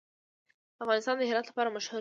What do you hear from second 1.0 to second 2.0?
د هرات لپاره مشهور دی.